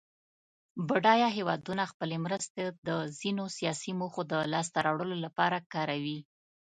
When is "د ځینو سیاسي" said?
2.87-3.91